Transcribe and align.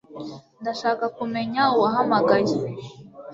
Ndashaka 0.61 1.05
kumenya 1.17 1.61
uwahamagaye 1.75 2.55